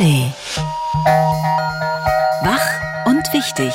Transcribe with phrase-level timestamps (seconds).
[0.00, 0.32] ARD.
[2.42, 3.74] Wach und wichtig.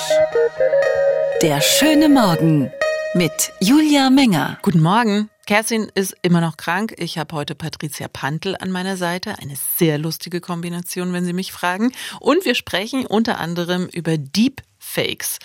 [1.43, 2.71] Der schöne Morgen
[3.13, 4.57] mit Julia Menger.
[4.63, 5.29] Guten Morgen.
[5.45, 6.95] Kerstin ist immer noch krank.
[6.97, 9.37] Ich habe heute Patricia Pantel an meiner Seite.
[9.37, 11.91] Eine sehr lustige Kombination, wenn Sie mich fragen.
[12.19, 15.37] Und wir sprechen unter anderem über Deepfakes.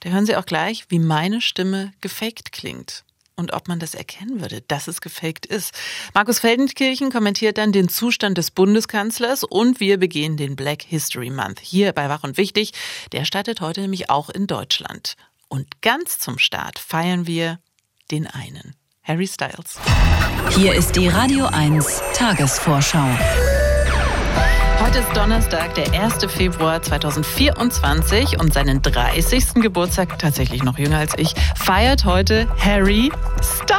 [0.00, 3.04] Da hören Sie auch gleich, wie meine Stimme gefaked klingt
[3.38, 5.72] und ob man das erkennen würde, dass es gefaked ist.
[6.12, 11.60] Markus Feldenkirchen kommentiert dann den Zustand des Bundeskanzlers und wir begehen den Black History Month
[11.60, 12.72] hier bei Wach und Wichtig.
[13.12, 15.14] Der startet heute nämlich auch in Deutschland.
[15.48, 17.60] Und ganz zum Start feiern wir
[18.10, 19.78] den einen, Harry Styles.
[20.50, 23.08] Hier ist die Radio 1 Tagesvorschau.
[24.80, 26.24] Heute ist Donnerstag, der 1.
[26.32, 29.54] Februar 2024 und seinen 30.
[29.54, 33.10] Geburtstag, tatsächlich noch jünger als ich, feiert heute Harry
[33.42, 33.78] Styles.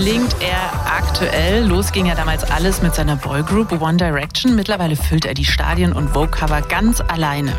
[0.00, 1.66] Klingt er aktuell.
[1.66, 4.54] Los ging ja damals alles mit seiner Boygroup One Direction.
[4.56, 7.52] Mittlerweile füllt er die Stadien und Vogue-Cover ganz alleine.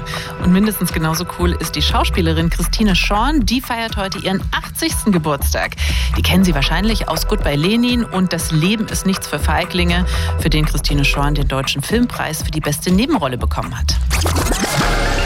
[0.43, 3.45] Und mindestens genauso cool ist die Schauspielerin Christine Schorn.
[3.45, 5.11] Die feiert heute ihren 80.
[5.11, 5.75] Geburtstag.
[6.17, 10.07] Die kennen Sie wahrscheinlich aus Goodbye Lenin und Das Leben ist nichts für Feiglinge,
[10.39, 13.95] für den Christine Schorn den Deutschen Filmpreis für die beste Nebenrolle bekommen hat.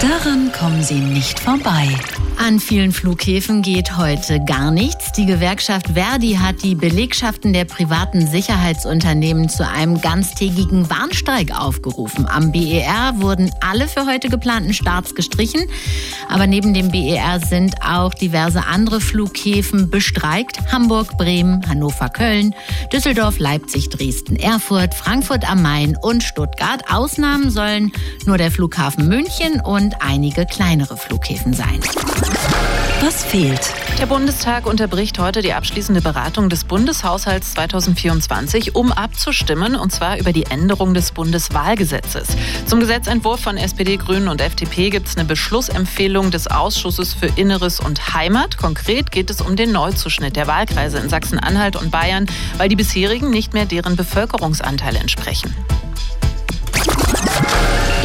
[0.02, 1.88] Daran kommen Sie nicht vorbei.
[2.38, 5.12] An vielen Flughäfen geht heute gar nichts.
[5.14, 12.28] Die Gewerkschaft Verdi hat die Belegschaften der privaten Sicherheitsunternehmen zu einem ganztägigen Warnstreik aufgerufen.
[12.28, 15.62] Am BER wurden alle für heute geplanten Starts gestrichen.
[16.30, 20.72] Aber neben dem BER sind auch diverse andere Flughäfen bestreikt.
[20.72, 22.54] Hamburg, Bremen, Hannover, Köln,
[22.92, 26.84] Düsseldorf, Leipzig, Dresden, Erfurt, Frankfurt am Main und Stuttgart.
[26.92, 27.92] Ausnahmen sollen
[28.26, 31.80] nur der Flughafen München und einige kleinere Flughäfen sein.
[33.02, 33.74] Was fehlt?
[34.00, 40.32] Der Bundestag unterbricht heute die abschließende Beratung des Bundeshaushalts 2024, um abzustimmen, und zwar über
[40.32, 42.30] die Änderung des Bundeswahlgesetzes.
[42.66, 47.80] Zum Gesetzentwurf von SPD, Grünen und FDP gibt es eine Beschlussempfehlung des Ausschusses für Inneres
[47.80, 48.58] und Heimat.
[48.58, 52.26] Konkret geht es um den Neuzuschnitt der Wahlkreise in Sachsen-Anhalt und Bayern,
[52.58, 55.54] weil die bisherigen nicht mehr deren Bevölkerungsanteil entsprechen.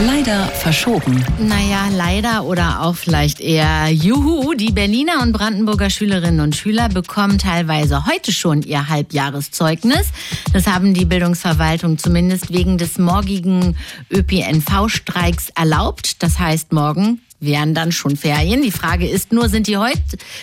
[0.07, 1.23] Leider verschoben.
[1.39, 4.55] Naja, leider oder auch vielleicht eher Juhu.
[4.55, 10.09] Die Berliner und Brandenburger Schülerinnen und Schüler bekommen teilweise heute schon ihr Halbjahreszeugnis.
[10.55, 13.77] Das haben die Bildungsverwaltung zumindest wegen des morgigen
[14.11, 16.23] ÖPNV-Streiks erlaubt.
[16.23, 18.63] Das heißt, morgen wären dann schon Ferien.
[18.63, 19.99] Die Frage ist nur, sind die heut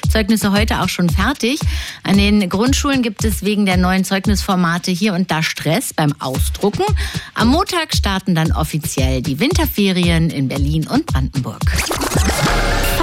[0.09, 1.59] Zeugnisse heute auch schon fertig?
[2.03, 6.83] An den Grundschulen gibt es wegen der neuen Zeugnisformate hier und da Stress beim Ausdrucken.
[7.33, 11.61] Am Montag starten dann offiziell die Winterferien in Berlin und Brandenburg.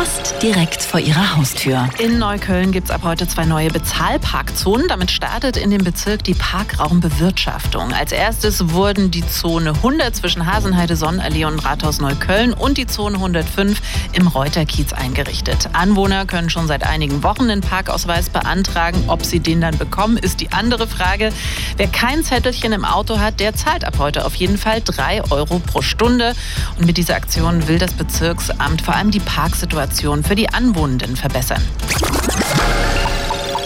[0.05, 1.89] Fast direkt vor ihrer Haustür.
[1.99, 4.87] In Neukölln gibt es ab heute zwei neue Bezahlparkzonen.
[4.87, 7.91] Damit startet in dem Bezirk die Parkraumbewirtschaftung.
[7.95, 13.17] Als erstes wurden die Zone 100 zwischen Hasenheide, Sonnenallee und Rathaus Neukölln und die Zone
[13.17, 13.81] 105
[14.13, 15.71] im Reuterkiez eingerichtet.
[15.73, 19.05] Anwohner können schon seit einigen Wochen den Parkausweis beantragen.
[19.07, 21.33] Ob sie den dann bekommen, ist die andere Frage.
[21.79, 25.61] Wer kein Zettelchen im Auto hat, der zahlt ab heute auf jeden Fall drei Euro
[25.61, 26.35] pro Stunde.
[26.79, 31.63] Und mit dieser Aktion will das Bezirksamt vor allem die Parksituation für die Anwohnenden verbessern.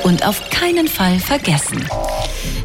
[0.05, 1.89] Und auf keinen Fall vergessen.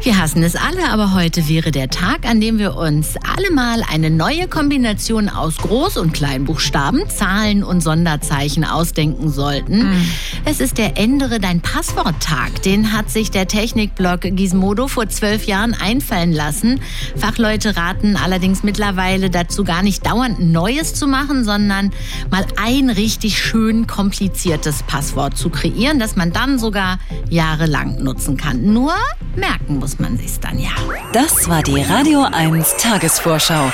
[0.02, 3.82] Wir hassen es alle, aber heute wäre der Tag, an dem wir uns alle mal
[3.90, 9.90] eine neue Kombination aus Groß- und Kleinbuchstaben, Zahlen und Sonderzeichen ausdenken sollten.
[9.90, 10.08] Mhm.
[10.44, 12.60] Es ist der Ändere dein Passwort-Tag.
[12.62, 16.80] Den hat sich der Technikblog Gizmodo vor zwölf Jahren einfallen lassen.
[17.16, 21.92] Fachleute raten allerdings mittlerweile dazu, gar nicht dauernd Neues zu machen, sondern
[22.30, 26.98] mal ein richtig schön kompliziertes Passwort zu kreieren, das man dann sogar
[27.30, 28.72] jahrelang nutzen kann.
[28.72, 28.92] Nur
[29.36, 30.70] merken muss man sich's dann ja.
[31.12, 33.70] Das war die Radio 1 Tagesvorschau.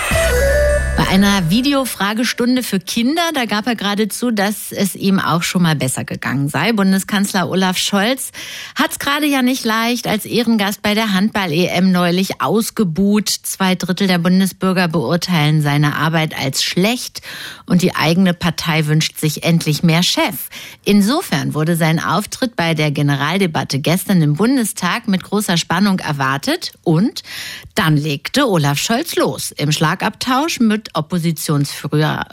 [1.10, 6.04] Einer Videofragestunde für Kinder, da gab er geradezu, dass es ihm auch schon mal besser
[6.04, 6.72] gegangen sei.
[6.72, 8.30] Bundeskanzler Olaf Scholz
[8.77, 13.28] hat es gerade ja nicht leicht als Ehrengast bei der Handball-EM neulich ausgebuht.
[13.28, 17.22] Zwei Drittel der Bundesbürger beurteilen seine Arbeit als schlecht
[17.66, 20.48] und die eigene Partei wünscht sich endlich mehr Chef.
[20.84, 27.24] Insofern wurde sein Auftritt bei der Generaldebatte gestern im Bundestag mit großer Spannung erwartet und
[27.74, 32.27] dann legte Olaf Scholz los im Schlagabtausch mit Oppositionsführer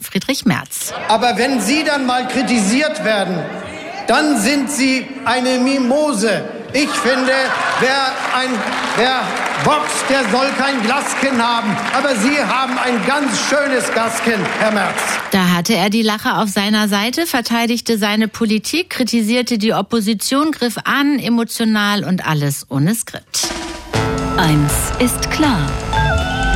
[0.00, 0.92] Friedrich Merz.
[1.08, 3.38] Aber wenn Sie dann mal kritisiert werden,
[4.06, 6.44] dann sind Sie eine Mimose.
[6.74, 7.32] Ich finde,
[7.80, 8.48] wer, ein,
[8.96, 9.20] wer
[9.64, 11.76] boxt, der soll kein Glaskin haben.
[11.96, 14.96] Aber Sie haben ein ganz schönes Glaskin, Herr Merz.
[15.30, 20.78] Da Hatte er die Lache auf seiner Seite, verteidigte seine Politik, kritisierte die Opposition, griff
[20.84, 23.48] an, emotional und alles ohne Skript.
[24.38, 25.68] Eins ist klar.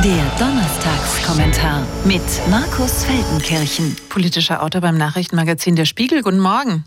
[0.03, 2.21] Der Donnerstagskommentar mit
[2.51, 3.95] Markus Feldenkirchen.
[4.09, 6.21] Politischer Autor beim Nachrichtenmagazin Der Spiegel.
[6.21, 6.85] Guten Morgen.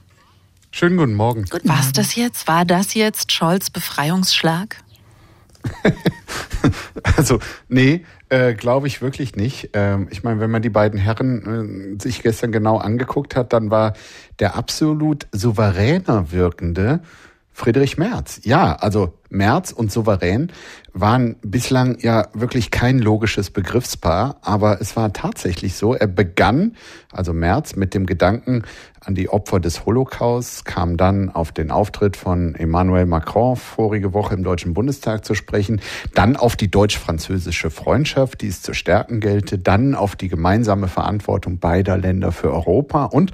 [0.71, 1.45] Schönen guten Morgen.
[1.51, 1.81] Guten Morgen.
[1.81, 2.47] Was das jetzt?
[2.47, 4.77] War das jetzt Scholz Befreiungsschlag?
[7.17, 9.71] also, nee, äh, glaube ich wirklich nicht.
[9.73, 13.73] Ähm, ich meine, wenn man die beiden Herren äh, sich gestern genau angeguckt hat, dann
[13.73, 13.95] war
[14.39, 17.01] der absolut souveräner wirkende
[17.61, 18.41] Friedrich Merz.
[18.45, 20.51] Ja, also Merz und souverän
[20.95, 25.95] waren bislang ja wirklich kein logisches Begriffspaar, aber es war tatsächlich so.
[25.95, 26.75] Er begann,
[27.13, 28.63] also Merz, mit dem Gedanken
[28.99, 34.35] an die Opfer des Holocaust, kam dann auf den Auftritt von Emmanuel Macron vorige Woche
[34.35, 35.81] im Deutschen Bundestag zu sprechen,
[36.15, 41.59] dann auf die deutsch-französische Freundschaft, die es zu stärken gelte, dann auf die gemeinsame Verantwortung
[41.59, 43.33] beider Länder für Europa und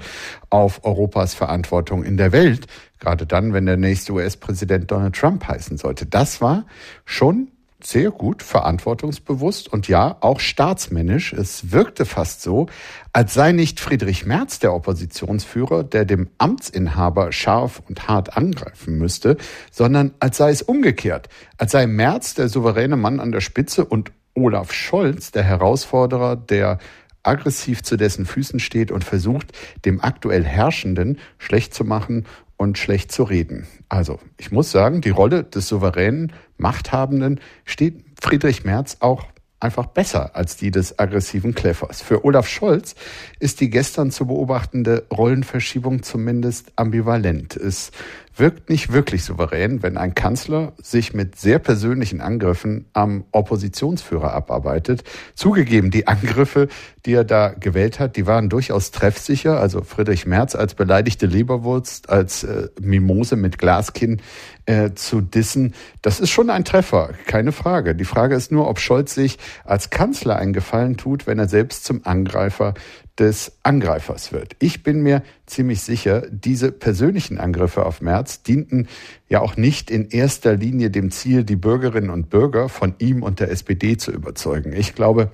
[0.49, 2.67] auf Europas Verantwortung in der Welt,
[2.99, 6.05] gerade dann, wenn der nächste US-Präsident Donald Trump heißen sollte.
[6.05, 6.65] Das war
[7.05, 7.49] schon
[7.81, 11.33] sehr gut, verantwortungsbewusst und ja, auch staatsmännisch.
[11.33, 12.67] Es wirkte fast so,
[13.13, 19.37] als sei nicht Friedrich Merz der Oppositionsführer, der dem Amtsinhaber scharf und hart angreifen müsste,
[19.71, 24.11] sondern als sei es umgekehrt, als sei Merz der souveräne Mann an der Spitze und
[24.33, 26.79] Olaf Scholz der Herausforderer, der
[27.23, 29.51] aggressiv zu dessen Füßen steht und versucht,
[29.85, 32.25] dem aktuell Herrschenden schlecht zu machen
[32.57, 33.67] und schlecht zu reden.
[33.87, 39.25] Also, ich muss sagen, die Rolle des souveränen Machthabenden steht Friedrich Merz auch
[39.59, 42.01] einfach besser als die des aggressiven Kleffers.
[42.01, 42.95] Für Olaf Scholz
[43.39, 47.55] ist die gestern zu beobachtende Rollenverschiebung zumindest ambivalent.
[47.55, 47.91] Es
[48.39, 55.03] wirkt nicht wirklich souverän, wenn ein Kanzler sich mit sehr persönlichen Angriffen am Oppositionsführer abarbeitet.
[55.35, 56.67] Zugegeben, die Angriffe,
[57.05, 59.59] die er da gewählt hat, die waren durchaus treffsicher.
[59.59, 64.21] Also Friedrich Merz als beleidigte Leberwurst, als äh, Mimose mit Glaskinn
[64.65, 67.95] äh, zu dissen, das ist schon ein Treffer, keine Frage.
[67.95, 71.85] Die Frage ist nur, ob Scholz sich als Kanzler einen Gefallen tut, wenn er selbst
[71.85, 72.73] zum Angreifer
[73.19, 74.55] des Angreifers wird.
[74.59, 78.87] Ich bin mir ziemlich sicher, diese persönlichen Angriffe auf Merz dienten
[79.27, 83.39] ja auch nicht in erster Linie dem Ziel, die Bürgerinnen und Bürger von ihm und
[83.39, 84.73] der SPD zu überzeugen.
[84.73, 85.31] Ich glaube,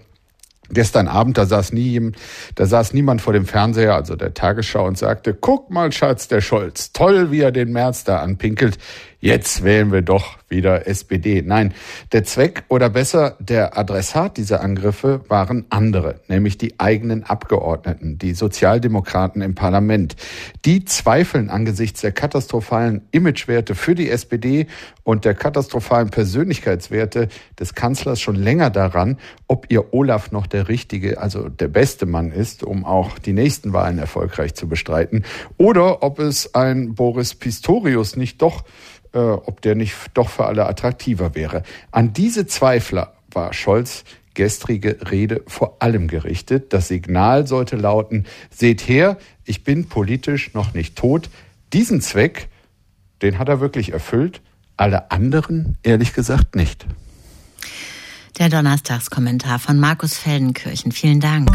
[0.69, 2.13] Gestern Abend, da saß nie,
[2.55, 6.39] da saß niemand vor dem Fernseher, also der Tagesschau, und sagte, guck mal, Schatz, der
[6.39, 8.77] Scholz, toll, wie er den März da anpinkelt
[9.23, 11.41] jetzt wählen wir doch wieder SPD.
[11.41, 11.73] Nein,
[12.11, 18.33] der Zweck oder besser der Adressat dieser Angriffe waren andere, nämlich die eigenen Abgeordneten, die
[18.33, 20.17] Sozialdemokraten im Parlament.
[20.65, 24.67] Die zweifeln angesichts der katastrophalen Imagewerte für die SPD
[25.03, 29.17] und der katastrophalen Persönlichkeitswerte des Kanzlers schon länger daran,
[29.47, 33.71] ob ihr Olaf noch der richtige, also der beste Mann ist, um auch die nächsten
[33.71, 35.23] Wahlen erfolgreich zu bestreiten,
[35.57, 38.65] oder ob es ein Boris Pistorius nicht doch
[39.13, 41.63] äh, ob der nicht doch für alle attraktiver wäre.
[41.91, 46.73] An diese Zweifler war Scholz gestrige Rede vor allem gerichtet.
[46.73, 51.29] Das Signal sollte lauten, seht her, ich bin politisch noch nicht tot.
[51.71, 52.49] Diesen Zweck,
[53.21, 54.41] den hat er wirklich erfüllt,
[54.75, 56.85] alle anderen ehrlich gesagt nicht.
[58.39, 60.91] Der Donnerstagskommentar von Markus Feldenkirchen.
[60.91, 61.51] Vielen Dank.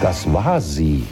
[0.00, 1.06] Das war sie.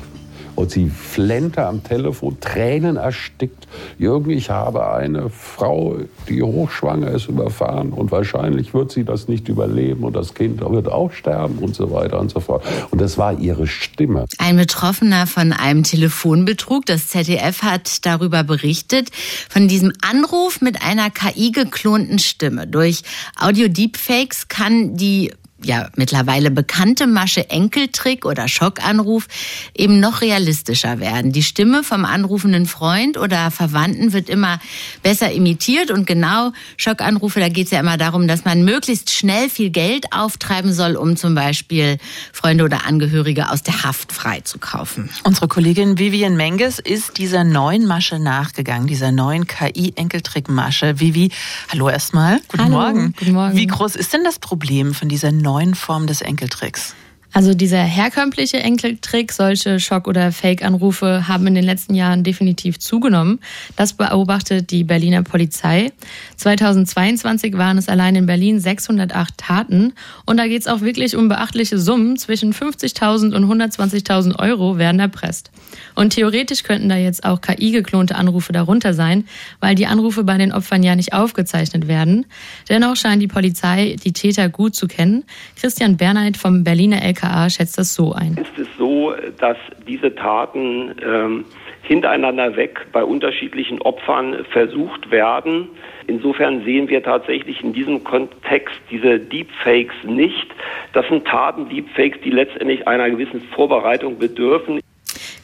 [0.62, 3.66] Und sie flennte am Telefon, Tränen erstickt.
[3.98, 5.96] Jürgen, ich habe eine Frau,
[6.28, 10.86] die hochschwanger ist, überfahren und wahrscheinlich wird sie das nicht überleben und das Kind wird
[10.86, 12.64] auch sterben und so weiter und so fort.
[12.92, 14.26] Und das war ihre Stimme.
[14.38, 16.86] Ein Betroffener von einem Telefonbetrug.
[16.86, 19.10] Das ZDF hat darüber berichtet,
[19.50, 22.68] von diesem Anruf mit einer KI geklonten Stimme.
[22.68, 23.02] Durch
[23.36, 25.32] Audio-Deepfakes kann die
[25.64, 29.28] ja mittlerweile bekannte Masche Enkeltrick oder Schockanruf
[29.74, 31.32] eben noch realistischer werden.
[31.32, 34.58] Die Stimme vom anrufenden Freund oder Verwandten wird immer
[35.02, 39.48] besser imitiert und genau Schockanrufe, da geht es ja immer darum, dass man möglichst schnell
[39.48, 41.98] viel Geld auftreiben soll, um zum Beispiel
[42.32, 45.10] Freunde oder Angehörige aus der Haft freizukaufen.
[45.24, 51.00] Unsere Kollegin Vivian Menges ist dieser neuen Masche nachgegangen, dieser neuen KI-Enkeltrick-Masche.
[51.00, 51.30] Vivi,
[51.70, 52.40] hallo erstmal.
[52.48, 53.14] Guten hallo, Morgen.
[53.18, 53.56] Guten Morgen.
[53.56, 56.94] Wie groß ist denn das Problem von dieser neuen neuen Form des Enkeltricks?
[57.34, 63.40] Also dieser herkömmliche Enkeltrick, solche Schock- oder Fake-Anrufe haben in den letzten Jahren definitiv zugenommen.
[63.74, 65.92] Das beobachtet die Berliner Polizei.
[66.36, 69.94] 2022 waren es allein in Berlin 608 Taten.
[70.26, 72.18] Und da geht es auch wirklich um beachtliche Summen.
[72.18, 75.50] Zwischen 50.000 und 120.000 Euro werden erpresst.
[75.94, 79.24] Und theoretisch könnten da jetzt auch KI-geklonte Anrufe darunter sein,
[79.58, 82.26] weil die Anrufe bei den Opfern ja nicht aufgezeichnet werden.
[82.68, 85.24] Dennoch scheint die Polizei die Täter gut zu kennen.
[85.56, 88.36] Christian Bernheit vom Berliner LK BKA schätzt das so ein.
[88.36, 91.44] Ist es so, dass diese Taten ähm,
[91.82, 95.68] hintereinander weg bei unterschiedlichen Opfern versucht werden?
[96.06, 100.48] Insofern sehen wir tatsächlich in diesem Kontext diese Deepfakes nicht.
[100.92, 104.81] Das sind Taten, Deepfakes, die letztendlich einer gewissen Vorbereitung bedürfen.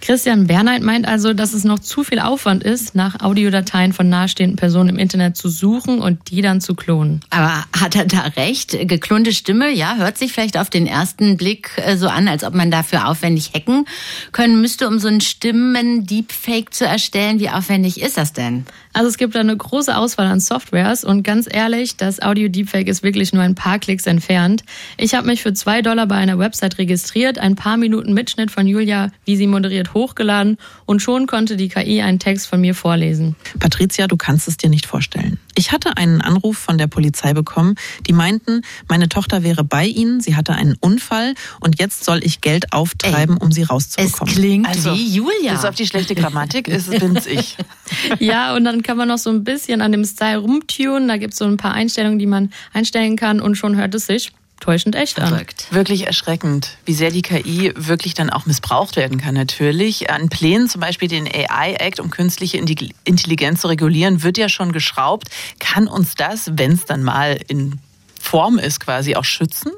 [0.00, 4.57] Christian Bernheit meint also, dass es noch zu viel Aufwand ist, nach Audiodateien von nahestehenden
[4.57, 7.21] Personen im Internet zu suchen und die dann zu klonen.
[7.31, 8.76] Aber hat er da recht?
[8.88, 12.55] Geklonte Stimme, ja, hört sich vielleicht auf den ersten Blick äh, so an, als ob
[12.55, 13.87] man dafür aufwendig hacken
[14.33, 17.40] können müsste, um so einen Stimmen-Deepfake zu erstellen.
[17.40, 18.67] Wie aufwendig ist das denn?
[18.99, 23.05] Also es gibt da eine große Auswahl an Softwares und ganz ehrlich, das Audio-Deepfake ist
[23.05, 24.64] wirklich nur ein paar Klicks entfernt.
[24.97, 28.67] Ich habe mich für zwei Dollar bei einer Website registriert, ein paar Minuten Mitschnitt von
[28.67, 33.37] Julia, wie sie moderiert, hochgeladen und schon konnte die KI einen Text von mir vorlesen.
[33.61, 35.38] Patricia, du kannst es dir nicht vorstellen.
[35.59, 37.75] Ich hatte einen Anruf von der Polizei bekommen,
[38.07, 42.41] die meinten, meine Tochter wäre bei ihnen, sie hatte einen Unfall und jetzt soll ich
[42.41, 44.33] Geld auftreiben, Ey, um sie rauszubekommen.
[44.33, 45.55] Es klingt also, wie Julia.
[45.55, 47.57] Bis auf die schlechte Grammatik ist bin's ich.
[48.21, 51.09] ja, und dann kann man noch so ein bisschen an dem Style rumtunen.
[51.09, 54.07] Da gibt es so ein paar Einstellungen, die man einstellen kann und schon hört es
[54.07, 55.29] sich täuschend echt an.
[55.29, 55.67] Verrückt.
[55.71, 60.11] Wirklich erschreckend, wie sehr die KI wirklich dann auch missbraucht werden kann natürlich.
[60.11, 65.29] An Plänen, zum Beispiel den AI-Act, um künstliche Intelligenz zu regulieren, wird ja schon geschraubt.
[65.59, 67.79] Kann uns das, wenn es dann mal in
[68.21, 69.73] Form ist, quasi auch schützen?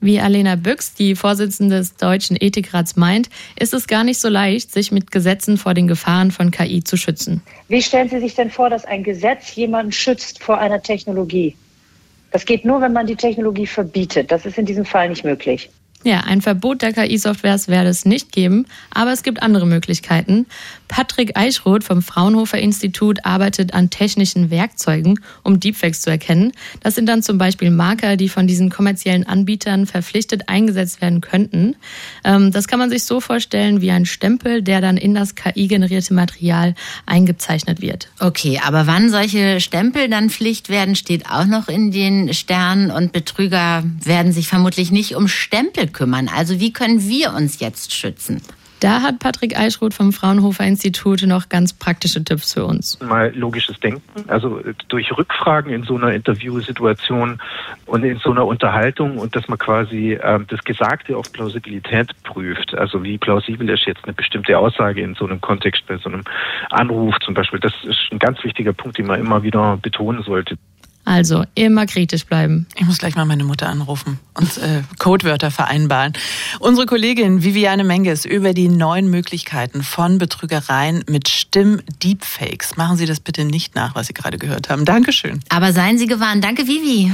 [0.00, 4.72] Wie Alena Büchs, die Vorsitzende des Deutschen Ethikrats, meint, ist es gar nicht so leicht,
[4.72, 7.40] sich mit Gesetzen vor den Gefahren von KI zu schützen.
[7.68, 11.54] Wie stellen Sie sich denn vor, dass ein Gesetz jemanden schützt vor einer Technologie?
[12.32, 14.32] Das geht nur, wenn man die Technologie verbietet.
[14.32, 15.70] Das ist in diesem Fall nicht möglich.
[16.04, 20.46] Ja, ein Verbot der KI-Softwares werde es nicht geben, aber es gibt andere Möglichkeiten.
[20.88, 26.52] Patrick Eichroth vom Fraunhofer Institut arbeitet an technischen Werkzeugen, um Deepfakes zu erkennen.
[26.80, 31.76] Das sind dann zum Beispiel Marker, die von diesen kommerziellen Anbietern verpflichtet eingesetzt werden könnten.
[32.24, 36.14] Ähm, das kann man sich so vorstellen wie ein Stempel, der dann in das KI-generierte
[36.14, 36.74] Material
[37.06, 38.08] eingezeichnet wird.
[38.18, 43.12] Okay, aber wann solche Stempel dann Pflicht werden, steht auch noch in den Sternen und
[43.12, 46.28] Betrüger werden sich vermutlich nicht um Stempel kümmern.
[46.34, 48.42] Also wie können wir uns jetzt schützen?
[48.82, 52.98] Da hat Patrick Eichroth vom Fraunhofer Institut noch ganz praktische Tipps für uns.
[53.00, 57.40] Mal logisches Denken, also durch Rückfragen in so einer Interviewsituation
[57.86, 62.74] und in so einer Unterhaltung und dass man quasi äh, das Gesagte auf Plausibilität prüft.
[62.74, 66.24] Also wie plausibel ist jetzt eine bestimmte Aussage in so einem Kontext bei so einem
[66.70, 67.60] Anruf zum Beispiel.
[67.60, 70.56] Das ist ein ganz wichtiger Punkt, den man immer wieder betonen sollte.
[71.04, 72.66] Also immer kritisch bleiben.
[72.76, 76.12] Ich muss gleich mal meine Mutter anrufen und äh, Codewörter vereinbaren.
[76.60, 82.76] Unsere Kollegin Viviane Menges über die neuen Möglichkeiten von Betrügereien mit Stimm-Deepfakes.
[82.76, 84.84] Machen Sie das bitte nicht nach, was Sie gerade gehört haben.
[84.84, 85.40] Dankeschön.
[85.48, 86.44] Aber seien Sie gewarnt.
[86.44, 87.10] Danke, Vivi.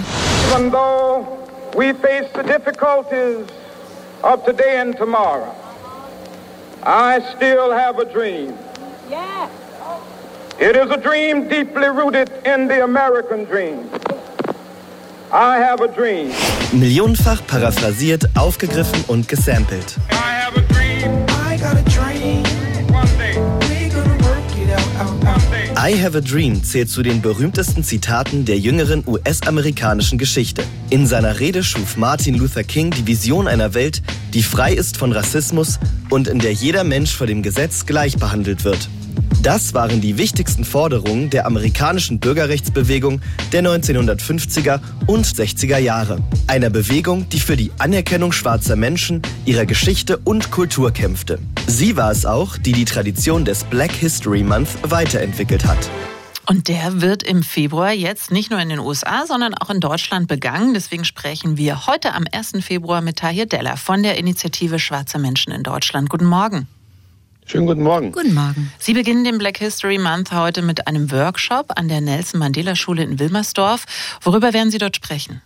[0.55, 1.27] Even though
[1.75, 3.47] we face the difficulties
[4.23, 5.55] of today and tomorrow,
[6.85, 8.53] I still have a dream.
[9.11, 9.49] Yeah.
[10.61, 13.89] It is a dream deeply rooted in the American dream.
[15.31, 16.33] I have a dream.
[16.73, 19.95] Millionenfach paraphrasiert, aufgegriffen und gesampelt.
[20.11, 21.27] I have a dream.
[21.49, 22.43] I got a dream.
[25.81, 30.65] I Have a Dream zählt zu den berühmtesten Zitaten der jüngeren US-amerikanischen Geschichte.
[30.91, 34.03] In seiner Rede schuf Martin Luther King die Vision einer Welt,
[34.35, 35.79] die frei ist von Rassismus
[36.11, 38.89] und in der jeder Mensch vor dem Gesetz gleich behandelt wird.
[39.43, 43.21] Das waren die wichtigsten Forderungen der amerikanischen Bürgerrechtsbewegung
[43.53, 46.19] der 1950er und 60er Jahre.
[46.47, 51.39] Einer Bewegung, die für die Anerkennung schwarzer Menschen, ihrer Geschichte und Kultur kämpfte.
[51.67, 55.79] Sie war es auch, die die Tradition des Black History Month weiterentwickelt hat.
[56.47, 60.29] Und der wird im Februar jetzt nicht nur in den USA, sondern auch in Deutschland
[60.29, 60.73] begangen.
[60.73, 62.53] Deswegen sprechen wir heute am 1.
[62.65, 66.09] Februar mit Tahir Della von der Initiative Schwarze Menschen in Deutschland.
[66.09, 66.67] Guten Morgen.
[67.51, 68.13] Schönen guten Morgen.
[68.13, 68.71] Guten Morgen.
[68.79, 73.03] Sie beginnen den Black History Month heute mit einem Workshop an der Nelson Mandela Schule
[73.03, 73.87] in Wilmersdorf.
[74.21, 75.41] Worüber werden Sie dort sprechen?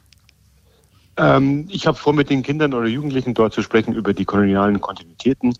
[1.16, 4.80] Ähm, ich habe vor, mit den Kindern oder Jugendlichen dort zu sprechen über die kolonialen
[4.80, 5.56] Kontinuitäten,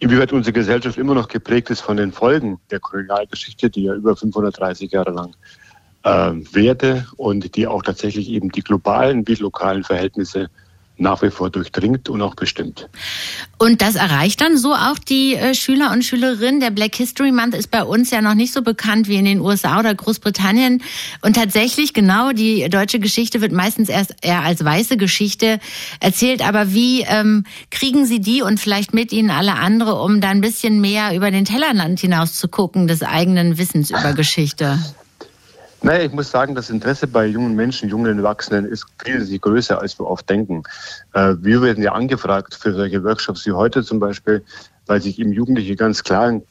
[0.00, 4.14] inwieweit unsere Gesellschaft immer noch geprägt ist von den Folgen der Kolonialgeschichte, die ja über
[4.14, 5.34] 530 Jahre lang
[6.02, 10.50] äh, währte und die auch tatsächlich eben die globalen wie lokalen Verhältnisse
[10.96, 12.88] nach wie vor durchdringt und auch bestimmt.
[13.58, 16.60] Und das erreicht dann so auch die äh, Schüler und Schülerinnen.
[16.60, 19.40] Der Black History Month ist bei uns ja noch nicht so bekannt wie in den
[19.40, 20.82] USA oder Großbritannien.
[21.20, 25.58] Und tatsächlich, genau, die deutsche Geschichte wird meistens erst eher als weiße Geschichte
[26.00, 26.46] erzählt.
[26.46, 30.40] Aber wie ähm, kriegen Sie die und vielleicht mit Ihnen alle andere, um da ein
[30.40, 34.78] bisschen mehr über den Tellerland hinaus zu gucken, des eigenen Wissens über Geschichte?
[35.84, 39.98] Naja, ich muss sagen, das Interesse bei jungen Menschen, jungen Erwachsenen ist viel größer, als
[40.00, 40.62] wir oft denken.
[41.12, 44.42] Äh, wir werden ja angefragt für solche Workshops wie heute zum Beispiel,
[44.86, 46.42] weil sich eben Jugendliche ganz klar einen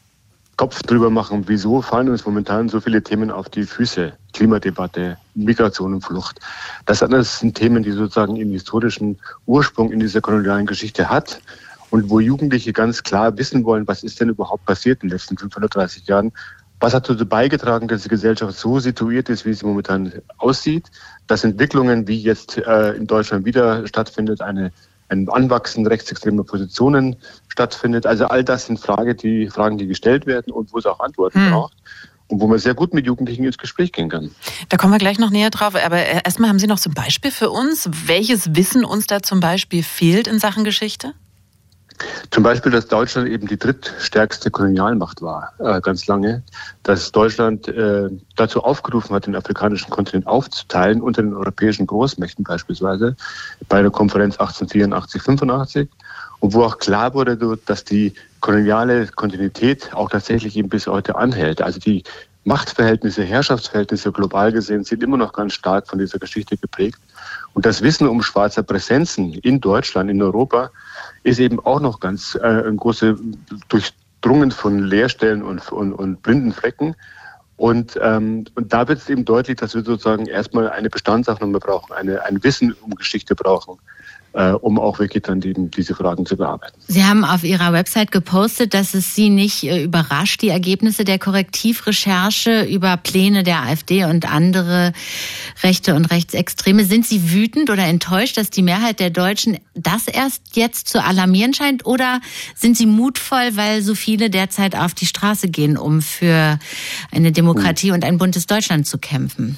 [0.55, 4.13] Kopf drüber machen, wieso fallen uns momentan so viele Themen auf die Füße.
[4.33, 6.39] Klimadebatte, Migration und Flucht.
[6.85, 11.41] Das sind Themen, die sozusagen ihren historischen Ursprung in dieser kolonialen Geschichte hat
[11.89, 15.39] und wo Jugendliche ganz klar wissen wollen, was ist denn überhaupt passiert in den letzten
[15.39, 16.31] 530 Jahren
[16.83, 20.91] was hat dazu beigetragen, dass die Gesellschaft so situiert ist, wie sie momentan aussieht?
[21.27, 24.73] Dass Entwicklungen, wie jetzt äh, in Deutschland wieder stattfindet, eine,
[25.07, 27.15] ein Anwachsen rechtsextremer Positionen
[27.47, 28.05] stattfindet.
[28.05, 31.45] Also all das sind Frage, die, Fragen, die gestellt werden und wo es auch Antworten
[31.45, 31.51] hm.
[31.51, 31.73] braucht
[32.27, 34.31] und wo man sehr gut mit Jugendlichen ins Gespräch gehen kann.
[34.67, 35.75] Da kommen wir gleich noch näher drauf.
[35.75, 37.89] Aber erstmal haben Sie noch so ein Beispiel für uns.
[38.07, 41.13] Welches Wissen uns da zum Beispiel fehlt in Sachen Geschichte?
[42.31, 46.43] Zum Beispiel, dass Deutschland eben die drittstärkste Kolonialmacht war, äh, ganz lange.
[46.83, 53.15] Dass Deutschland äh, dazu aufgerufen hat, den afrikanischen Kontinent aufzuteilen unter den europäischen Großmächten beispielsweise,
[53.69, 55.89] bei der Konferenz 1884, 85.
[56.39, 61.61] Und wo auch klar wurde, dass die koloniale Kontinuität auch tatsächlich eben bis heute anhält.
[61.61, 62.03] Also die
[62.45, 66.99] Machtverhältnisse, Herrschaftsverhältnisse global gesehen sind immer noch ganz stark von dieser Geschichte geprägt.
[67.53, 70.71] Und das Wissen um schwarzer Präsenzen in Deutschland, in Europa,
[71.23, 73.17] ist eben auch noch ganz äh, große
[73.69, 76.95] durchdrungen von Leerstellen und, und, und blinden Flecken.
[77.55, 81.93] Und, ähm, und da wird es eben deutlich, dass wir sozusagen erstmal eine Bestandsaufnahme brauchen,
[81.93, 83.79] eine, ein Wissen um Geschichte brauchen
[84.33, 86.75] um auch wirklich dann die, diese Fragen zu bearbeiten.
[86.87, 91.19] Sie haben auf Ihrer Website gepostet, dass es Sie nicht äh, überrascht, die Ergebnisse der
[91.19, 94.93] Korrektivrecherche über Pläne der AfD und andere
[95.61, 96.85] Rechte und Rechtsextreme.
[96.85, 101.53] Sind Sie wütend oder enttäuscht, dass die Mehrheit der Deutschen das erst jetzt zu alarmieren
[101.53, 101.85] scheint?
[101.85, 102.19] Oder
[102.55, 106.57] sind Sie mutvoll, weil so viele derzeit auf die Straße gehen, um für
[107.11, 109.57] eine Demokratie und ein buntes Deutschland zu kämpfen?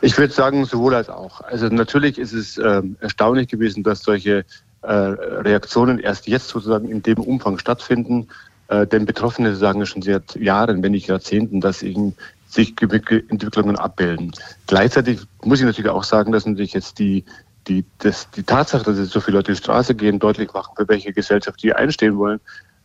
[0.00, 1.40] Ich würde sagen, sowohl als auch.
[1.42, 4.44] Also natürlich ist es äh, erstaunlich gewesen, dass solche
[4.82, 8.28] äh, Reaktionen erst jetzt sozusagen in dem Umfang stattfinden.
[8.68, 12.14] Äh, denn Betroffene sagen schon seit Jahren, wenn nicht Jahrzehnten, dass eben
[12.48, 14.32] sich Entwicklungen abbilden.
[14.66, 17.24] Gleichzeitig muss ich natürlich auch sagen, dass natürlich jetzt die,
[17.66, 20.86] die, das, die Tatsache, dass jetzt so viele Leute die Straße gehen, deutlich machen, für
[20.88, 22.40] welche Gesellschaft die einstehen wollen,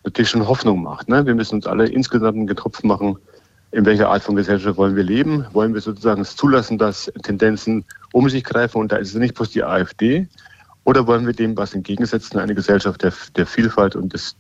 [0.06, 1.10] natürlich schon Hoffnung macht.
[1.10, 1.26] Ne?
[1.26, 3.18] Wir müssen uns alle insgesamt einen Getropf machen,
[3.72, 5.46] in welcher Art von Gesellschaft wollen wir leben?
[5.54, 9.36] Wollen wir sozusagen es zulassen, dass Tendenzen um sich greifen und da ist es nicht
[9.36, 10.28] bloß die AfD?
[10.84, 14.36] Oder wollen wir dem was entgegensetzen, eine Gesellschaft der, der Vielfalt und des,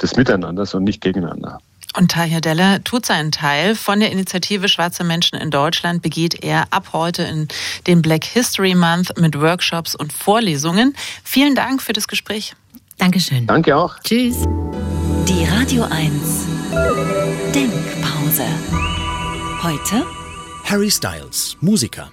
[0.00, 1.58] des Miteinanders und nicht gegeneinander?
[1.96, 3.74] Und Tahir Delle tut seinen Teil.
[3.74, 7.48] Von der Initiative Schwarze Menschen in Deutschland begeht er ab heute in
[7.88, 10.94] den Black History Month mit Workshops und Vorlesungen.
[11.24, 12.54] Vielen Dank für das Gespräch.
[12.98, 13.46] Dankeschön.
[13.46, 13.98] Danke auch.
[14.00, 14.46] Tschüss.
[15.28, 16.46] Die Radio 1
[17.54, 18.46] Denkpause.
[19.62, 20.06] Heute
[20.64, 22.10] Harry Styles, Musiker.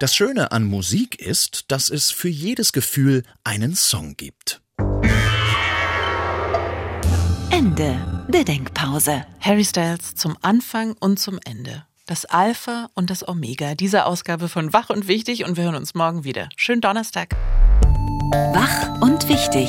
[0.00, 4.62] Das Schöne an Musik ist, dass es für jedes Gefühl einen Song gibt.
[7.50, 9.26] Ende der Denkpause.
[9.38, 11.84] Harry Styles zum Anfang und zum Ende.
[12.06, 15.94] Das Alpha und das Omega dieser Ausgabe von Wach und Wichtig und wir hören uns
[15.94, 16.48] morgen wieder.
[16.56, 17.36] Schönen Donnerstag.
[18.54, 19.68] Wach und Wichtig.